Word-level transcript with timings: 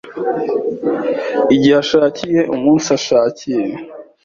igihe 1.55 1.75
ashakiye, 1.83 2.39
umunsi 2.55 2.87
ashakiye, 2.97 3.65